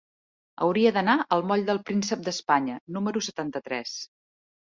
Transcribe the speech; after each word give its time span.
Hauria 0.65 0.91
d'anar 0.95 1.13
al 1.37 1.45
moll 1.51 1.65
del 1.67 1.81
Príncep 1.89 2.23
d'Espanya 2.29 2.79
número 2.97 3.23
setanta-tres. 3.29 3.95